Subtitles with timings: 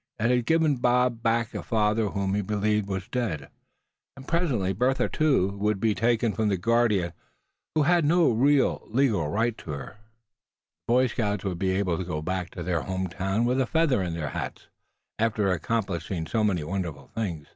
[0.17, 3.49] It had given Bob back a father whom he had believed was dead;
[4.17, 7.13] and presently Bertha, too, would be taken from the guardian
[7.75, 9.97] who had no real legal right to her charge.
[9.97, 13.67] The Boy Scouts would be able to go back to their home town with a
[13.67, 14.69] feather in their hats,
[15.19, 17.49] after accomplishing so many wonderful things.